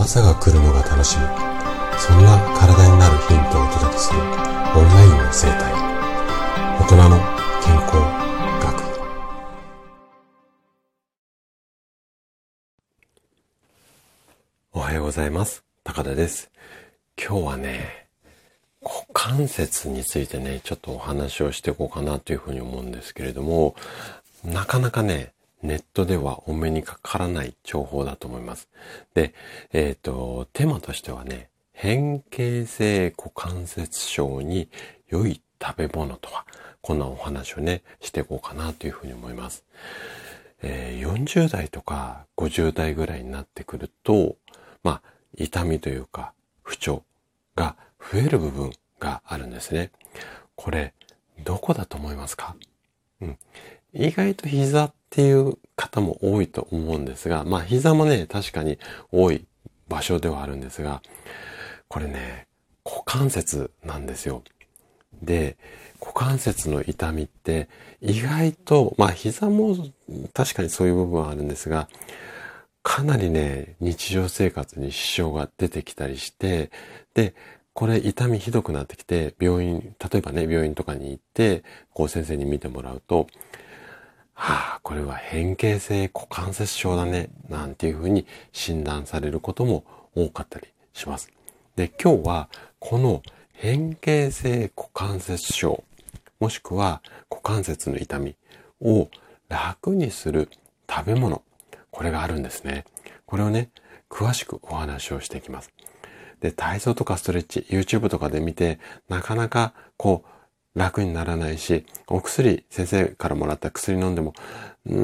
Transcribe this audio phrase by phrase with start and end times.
[0.00, 1.24] 朝が来るのが楽しみ。
[1.98, 5.74] そんな体になるヒントをお届けするオンラインの生態。
[6.80, 7.18] 大人の
[7.62, 7.96] 健康
[8.64, 8.80] 学。
[14.72, 15.62] おはようございます。
[15.84, 16.50] 高田です。
[17.22, 18.08] 今日はね
[18.80, 23.74] 股関節についてねちょっとお話をしていこうかなというふうに思うんですけれども
[24.46, 28.68] なかなかねネットではお目にかからない情報だと思います。
[29.14, 29.34] で、
[29.72, 34.68] えっ、ー、と、テーマとしてはね、変形性股関節症に
[35.08, 36.46] 良い食べ物とは、
[36.80, 39.64] こんなお話をね、していこうかなというふうに思います。
[40.62, 44.36] えー、40代とか50代ぐらいになってくると、
[44.82, 45.02] まあ、
[45.36, 46.32] 痛みというか、
[46.62, 47.02] 不調
[47.56, 49.90] が増える部分があるんですね。
[50.56, 50.94] これ、
[51.44, 52.56] どこだと思いますか？
[53.20, 53.38] うん。
[53.92, 58.78] 意外と膝っっていう方も多いと思うんですが、まあ膝もね、確かに
[59.10, 59.44] 多い
[59.88, 61.02] 場所ではあるんですが、
[61.88, 62.46] これね、
[62.84, 64.44] 股関節なんですよ。
[65.20, 65.56] で、
[66.00, 67.68] 股関節の痛みって
[68.00, 69.76] 意外と、まあ膝も
[70.32, 71.88] 確かにそういう部分はあるんですが、
[72.84, 76.70] かなりね、日常生活に支障が出てきたりして、
[77.14, 77.34] で、
[77.72, 83.26] これ痛みひどくなってきて、病院、例えばね、病院とかに行って、こう先生に見てもらうと、
[84.42, 91.30] はあ、これは変形性股関節症だね、なんていうふうに診断されることも多かったりします。
[91.76, 95.84] で、今日はこの変形性股関節症、
[96.40, 98.34] もしくは股関節の痛み
[98.80, 99.10] を
[99.50, 100.48] 楽にする
[100.90, 101.42] 食べ物、
[101.90, 102.86] これがあるんですね。
[103.26, 103.68] これをね、
[104.08, 105.70] 詳しくお話をしていきます。
[106.40, 108.78] で、体操とかストレッチ、YouTube とかで見て、
[109.10, 110.28] なかなかこう、
[110.74, 114.34] 楽にならないし、お薬、先生からもらった薬飲んでも、
[114.86, 114.96] うー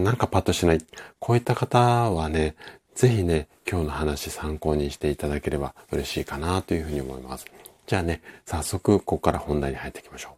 [0.00, 0.78] ん、なんかパッとしない。
[1.18, 1.78] こういった方
[2.10, 2.56] はね、
[2.94, 7.46] ぜひね、今日の話参考にしていただければ嬉しいかなというふうに思います。
[7.86, 10.30] じゃあね、早速ここから本題に入っていきましょ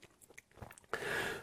[0.93, 0.97] う。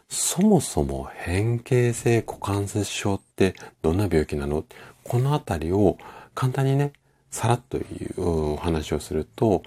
[0.10, 4.64] そもそも変形性股関節症ってどんな病気なの？
[5.04, 5.98] このあたりを
[6.36, 6.94] 簡単にね、
[7.32, 7.82] さらっとい
[8.16, 9.64] うお話をすると、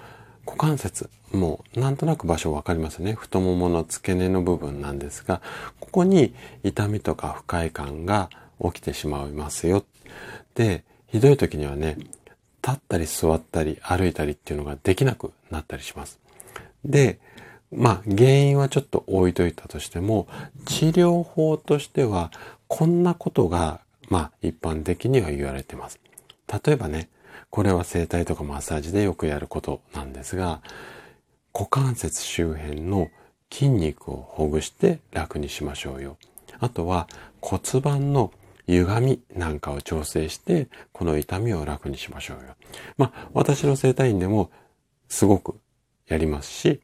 [0.47, 3.15] 股関節、もうなんとなく場所わかりますね。
[3.15, 5.41] 太ももの付け根の部分なんですが、
[5.79, 8.31] ここに痛みとか不快感が
[8.63, 9.85] 起きてしまいますよ。
[10.55, 11.97] で、ひどい時にはね、
[12.63, 16.19] 立ったり座ったり歩いたりっていうのができなくなったりします。
[16.85, 17.19] で、
[17.73, 20.27] まあ原因はちょっと置いといたとしても、
[20.67, 22.31] 治療法としては
[22.69, 26.01] こんなことがまあ一般的には言われてます。
[26.65, 27.09] 例えばね、
[27.51, 30.61] これは整体とかマッサージでよくやることなんですが、
[31.53, 33.11] 股関節周辺の
[33.53, 36.16] 筋肉をほぐして楽にしましょうよ。
[36.61, 37.09] あとは
[37.41, 38.33] 骨盤の
[38.66, 42.55] 歪みなんかを調整して、この痛みを楽にしましょうよ。
[42.97, 44.50] まあ、私の整体院でも
[45.09, 45.59] すごく
[46.06, 46.81] やりますし、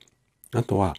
[0.52, 0.94] あとは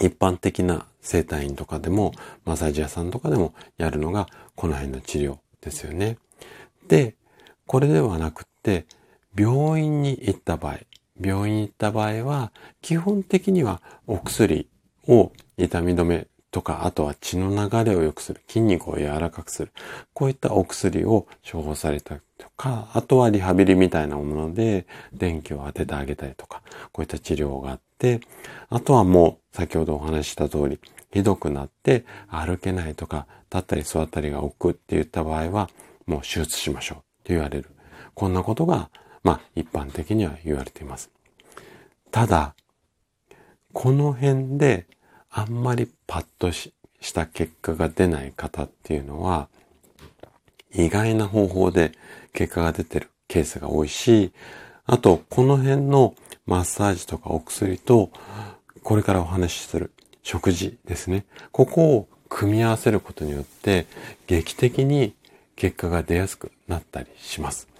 [0.00, 2.12] 一般的な整体院とかでも、
[2.44, 6.18] マッサージ屋さんとかでもやるのがこの辺の治療ですよね。
[6.88, 7.14] で、
[7.66, 8.86] これではなくて、
[9.36, 10.78] 病院に行った場合、
[11.20, 14.68] 病院行った場合は、基本的にはお薬
[15.08, 19.72] を痛み止めとか、あとは血の流れを良くする、筋肉を柔らかくする、
[20.12, 26.62] こういったお薬を処方されたりとか、あとはリハビリみたいなもので電気を当ててあげたりとか、
[26.92, 28.20] こういった治療があって、
[28.68, 30.78] あとはもう先ほどお話しした通り、
[31.10, 35.70] ひどくなって歩けないとか、立ったり座ったりが億って言った場合は、
[36.06, 36.98] もう手術しましょう。
[36.98, 37.70] と言われる。
[38.14, 38.90] こんなことが、
[39.22, 41.10] まあ一般的には言われています。
[42.10, 42.54] ただ、
[43.72, 44.86] この辺で
[45.30, 46.72] あんまりパッとし
[47.14, 49.48] た結果が出ない方っていうのは、
[50.74, 51.92] 意外な方法で
[52.32, 54.32] 結果が出てるケースが多いし、
[54.84, 58.10] あと、この辺のマッサージとかお薬と、
[58.82, 61.24] これからお話しする食事ですね。
[61.50, 63.86] ここを組み合わせることによって、
[64.26, 65.14] 劇的に
[65.56, 67.71] 結果が出やすくなったりします。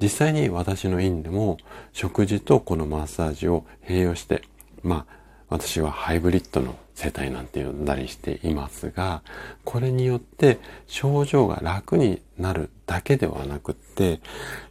[0.00, 1.58] 実際に私の院でも
[1.92, 4.42] 食事とこのマッサージを併用して、
[4.82, 5.16] まあ
[5.48, 9.22] 私はハイブリッドの生態なんて呼んだりしていますが、
[9.64, 14.20] これによって症状が楽になるだけではなくって、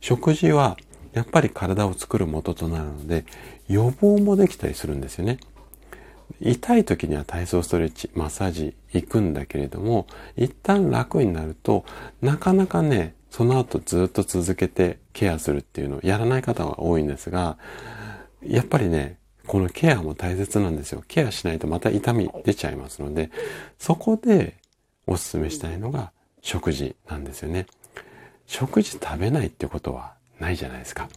[0.02, 0.78] 食事は
[1.14, 3.26] やっぱり体を作る元となるので
[3.68, 5.40] 予防もできたりするんですよね。
[6.42, 11.86] 痛い時には体操ストレッチ、マッサージ行くんだけれども、一旦楽になると、
[12.22, 17.58] なかなかね、その後ずっと続けてケアするっていうのをやらない方が多いんですが、
[18.42, 21.04] やっぱりね、このケアも大切なんですよ。
[21.06, 23.32] ケアしないとまた痛み出ちゃいますので、
[23.78, 24.56] そこで
[25.06, 27.66] お勧めしたいのが食事なんですよね。
[28.48, 31.10] 食事食べないってことはないじゃないですか。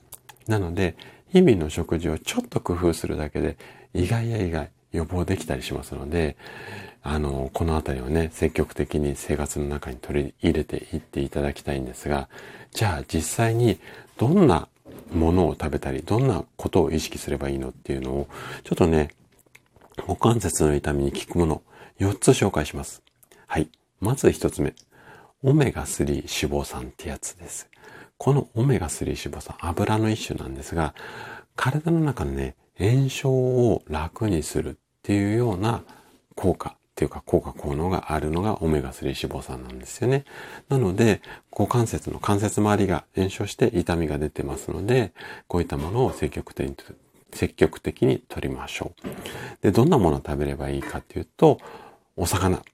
[0.49, 0.97] なので、
[1.29, 3.56] 日々の食事をちょっと工夫するだけで、
[3.94, 6.37] 意外や意外、予防できたりしますので、
[7.10, 12.28] あの、このあたりをね、積極的に生活の中に取り入れていっていただきたいんですが、
[12.70, 13.78] じゃあ実際に
[14.19, 14.69] どんな
[15.12, 18.28] ものを食べたり、どんなことを意識すればいいのっていうのを、
[18.62, 19.08] ちょっとね、
[20.06, 21.62] 股関節の痛みに効くもの、
[21.99, 23.02] 4つ紹介します。
[23.46, 23.69] はい。
[24.00, 24.75] まず1つ目。
[25.43, 27.69] オメガ3脂肪酸ってやつです。
[28.19, 30.94] このオメガ3脂肪酸、油の一種なんですが、
[31.56, 35.82] 体の中のね、炎症を楽にするっていうような
[36.34, 40.24] 効果っていうか効果効能があるのがオメガ3脂肪酸なんですよね。
[40.68, 41.22] なので、
[41.56, 45.12] 股関節の関節周りが炎症して痛みが出てますので、
[45.46, 46.76] こういったものを積極的に、
[47.32, 49.62] 積極的に取りましょう。
[49.62, 51.60] で、どんなものを食べればいいかっていうと、
[52.16, 52.64] お魚。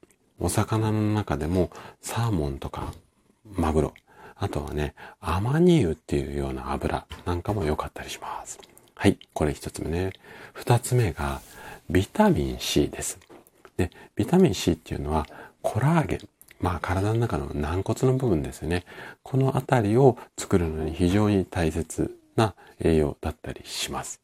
[0.41, 1.69] お魚の中でも
[2.01, 2.95] サーモンとか
[3.45, 3.95] マグロ。
[4.37, 8.59] あとはね、アマニ油っていうような油なんかも良かったりします。
[8.95, 10.15] はい、これ一つ目ね。
[10.55, 11.43] 二つ目が
[11.91, 13.19] ビタミン C です。
[13.77, 15.27] で、ビタミン C っていうのは
[15.63, 16.21] コラーゲン。
[16.61, 18.85] まあ体の中の軟骨の部分ですよね。
[19.23, 24.21] このあたりを作るのに非常に大切な栄養だったりします。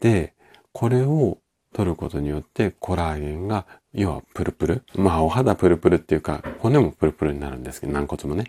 [0.00, 0.34] で、
[0.72, 1.38] これを
[1.72, 4.82] 取ることによってコラーゲンが要はプルプル。
[4.94, 8.44] まあお肌プルプルっていうか骨もプルプルになるんですけど軟骨もね。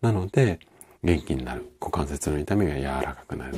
[0.00, 0.60] なので
[1.02, 1.70] 元気になる。
[1.80, 3.54] 股関節の痛みが柔らかくなる。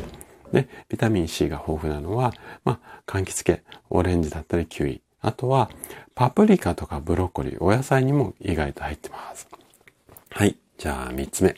[0.53, 2.33] で、ビタミン C が豊富なのは、
[2.65, 5.71] まあ柑橘系、オレンジだったりキウイ、あとは、
[6.15, 9.49] パプリカとかブロッコリー、お野菜にも意外と入ってます。
[10.31, 10.57] はい。
[10.77, 11.57] じゃあ、三つ目。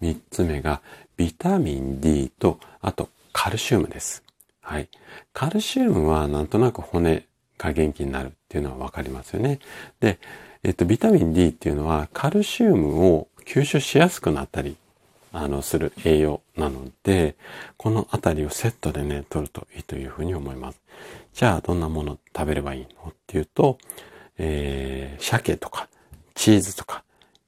[0.00, 0.80] 三つ目が、
[1.16, 4.22] ビタミン D と、あと、カルシウムです。
[4.60, 4.88] はい。
[5.32, 7.26] カルシウムはなんとなく骨
[7.58, 9.58] が元気になるっていうのはわかりますよね。
[10.00, 10.18] で、
[10.62, 14.76] えっと、ビタミン D っていうのはカルシウムを吸収しやすくなったり、
[15.32, 17.34] あの、する栄養なので、
[17.76, 20.80] このあたりをセットでね、取るといいというふうに思います。
[21.34, 23.10] じゃあ、どんなもの食べればいいの？
[23.10, 23.78] っていうと、
[24.38, 25.88] えー、鮭とか、
[26.34, 27.04] チーズとか、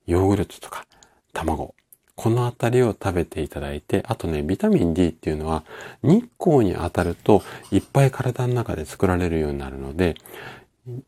[0.07, 0.87] ヨーグルトとか、
[1.33, 1.75] 卵。
[2.17, 5.65] このあたりを食べていただいて、あとね、ビタミン D っていうのは、
[6.03, 7.43] 日光に当たると、
[7.73, 10.15] いっぱい体の中で作られるようになるので、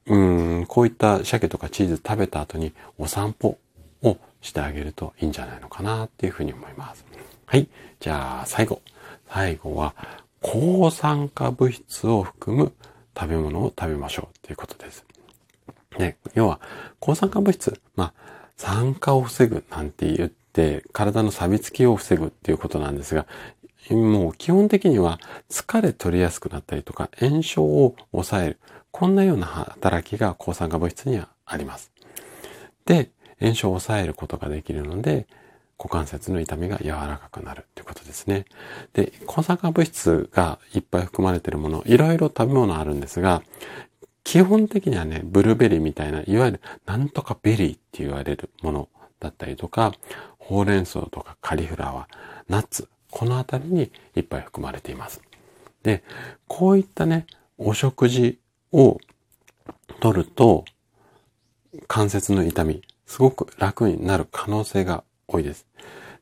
[0.07, 3.59] うん、こういった鮭とかチーズ食べた後にお散歩
[4.03, 7.05] をしてあげるといいんじゃないのかなっていうふうに思います。
[7.45, 7.69] はい。
[8.01, 8.83] じゃあ、最後。
[9.31, 9.95] 最後は、
[10.49, 12.73] 抗酸化物質を含む
[13.19, 15.05] 食べ物を食べましょうということです。
[15.99, 16.61] ね、要は、
[17.01, 18.13] 抗酸化物質、まあ、
[18.57, 23.27] 酸化を防ぐなんて言って、体の錆びつきを防ぐっていうことなんですが、
[23.91, 25.19] もう基本的には
[25.51, 28.59] 疲れ取りやすくなったりとか炎症を抑える。
[28.93, 31.91] こんなような働きが抗酸化物質にはあります。
[32.85, 33.11] で、
[33.41, 35.27] 炎症を抑えることができるので、
[35.79, 38.47] 股関節の痛みが柔らかくなるということですね。
[38.95, 43.43] で、抗酸化物質がいっぱい含まれているもの、いろいろ食べ物あるんですが、
[44.25, 48.89] 基本的にはね、ブルーベリーみたいな、いわゆるなんとかベリーって言われるもの
[49.21, 49.93] だったりとか、
[50.39, 52.17] ほうれん草とかカリフラワー、
[52.49, 55.21] ナッツ、このあたりにいっぱい含まれています。
[55.83, 56.03] で、
[56.49, 57.27] こういったね、
[57.59, 58.41] お食事
[58.73, 58.99] を
[60.01, 60.65] 取ると、
[61.87, 65.67] 関節の痛み、すごく楽になる可能性が多いです。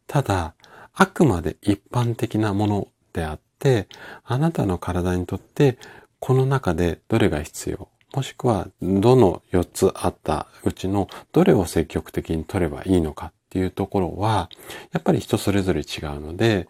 [0.07, 0.55] ただ、
[0.95, 3.89] あくまで一般的なものであって、
[4.25, 5.79] あなたの体にとって
[6.21, 7.89] この中でどれが必要？
[8.15, 14.49] もしくはどの4つあったうちのどれを積極的に取ればいいのかっていうところは、
[14.93, 16.69] やっぱり人それぞれ違うので、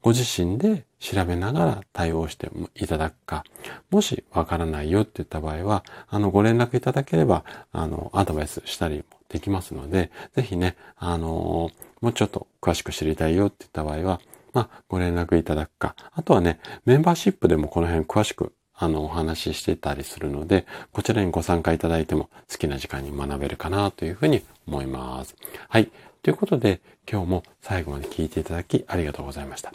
[0.00, 3.44] ご自身で調べながら対応していただくか、
[3.90, 14.20] もしわからないよって言った場合は、あの、ご連絡いただければ、あの、アドバイスしたりもできますので、ぜひね、あのもうちょっと詳しく知りたいよって言った場合は、
[14.52, 25.34] まあ、ご連絡いただくか、あとはね、メンバーシップでもこの辺詳しくあの、お話ししてたりするので、こちらにご参加いただいても好きな時間に学べるかなというふうに思います。
[25.68, 25.90] はい。
[26.22, 26.80] ということで、
[27.10, 29.72] 今日も最後まで聞いていただきありがとうございました。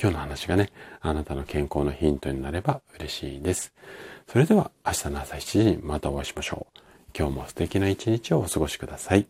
[0.00, 3.72] 今日の話がね、あなたの健康のヒントになれば嬉しいです。
[4.26, 6.89] それでは明日の朝7時にまたお会いしましょう。
[7.16, 9.26] 今日も素敵な一日をお過ごしください。